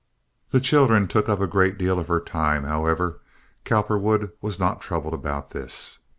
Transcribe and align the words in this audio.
The 0.49 0.59
children 0.59 1.07
took 1.07 1.29
up 1.29 1.39
a 1.39 1.45
great 1.45 1.77
deal 1.77 1.99
of 1.99 2.07
her 2.07 2.19
time. 2.19 2.63
However, 2.63 3.21
Cowperwood 3.65 4.31
was 4.41 4.57
not 4.59 4.81
troubled 4.81 5.13
about 5.13 5.51
this. 5.51 5.99